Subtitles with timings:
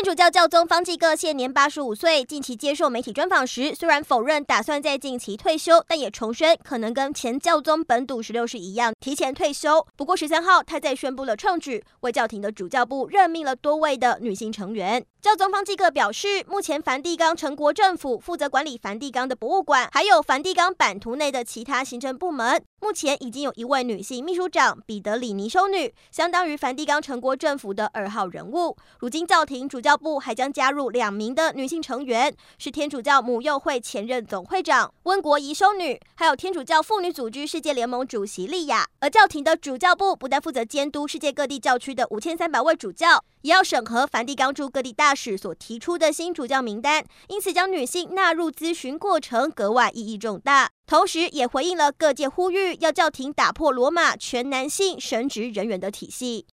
[0.00, 9.86] 天主教教宗方济各现年八十五岁，近期接受媒体专访时，虽然否认打算在近期退休，但也重申可能跟前教宗本笃十六世一样提前退休。
[9.98, 15.04] 不过十三号，他在宣布了创举，为教廷的主教部任命了多位的女性成员。
[15.20, 22.64] 教宗方济各表示，目前梵蒂冈城国政府负责管理梵蒂冈的博物馆，还有梵蒂冈版图内的其他行政部门。
[22.80, 28.74] 目前已经有一位女性秘书长彼得里尼修女，相当于梵蒂冈城国政府的二号人物。
[29.00, 38.86] 如今教廷主教教部还将加入两名的女性成员，是天主教母幼会前任总会长温国仪修女，还有天主教妇女组织世界联盟主席莉亚。
[39.00, 50.70] 而教廷的主教部不但负责监督世界各地教区的五千三百位主教，也要审核梵蒂冈驻各地大使所提出的新主教名单，因此将女性纳入咨询过程格外意义重大。
[50.86, 56.46] 同时，也回应了各界呼吁，要教廷打破罗马全男性神职人员的体系。